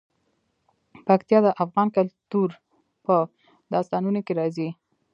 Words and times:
پکتیا 1.07 1.39
د 1.43 1.47
افغان 1.63 1.87
کلتور 1.97 2.49
په 3.05 3.15
داستانونو 3.73 4.19
کې 4.25 4.33
راځي. 4.39 4.69